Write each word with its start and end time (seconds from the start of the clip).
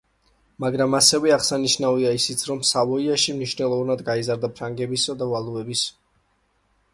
მაგრამ, 0.63 0.93
ასევე 0.99 1.33
აღსანიშნავია 1.35 2.13
ისიც, 2.19 2.41
რომ 2.51 2.63
სავოიაში 2.69 3.35
მნიშვნელოვნად 3.37 4.03
გაიზარდა 4.09 4.51
ფრანგებისა 4.57 5.17
და 5.21 5.29
ვალუების 5.35 5.85
გავლენა. 5.93 6.05